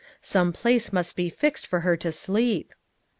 Some 0.23 0.51
place 0.51 0.91
must 0.91 1.15
be 1.15 1.29
fixed 1.29 1.67
for 1.67 1.81
her 1.81 1.95
to 1.97 2.11
sleep. 2.11 2.73